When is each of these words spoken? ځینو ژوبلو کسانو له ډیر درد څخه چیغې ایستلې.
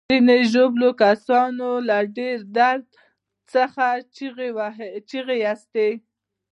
ځینو 0.09 0.35
ژوبلو 0.51 0.89
کسانو 1.03 1.69
له 1.87 1.97
ډیر 2.17 2.37
درد 2.57 2.85
څخه 3.53 3.85
چیغې 5.09 5.37
ایستلې. 5.45 5.91